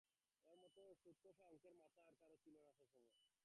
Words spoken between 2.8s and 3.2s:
সময়।